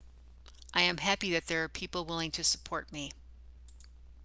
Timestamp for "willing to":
2.05-2.43